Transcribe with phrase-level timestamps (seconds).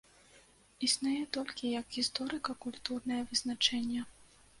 [0.87, 4.01] Існуе толькі як гісторыка-культурнае вызначэнне.